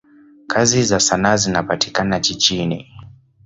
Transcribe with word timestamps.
Kazi 0.47 0.83
za 0.83 0.99
sanaa 0.99 1.35
zinapatikana 1.37 2.19
jijini. 2.19 2.91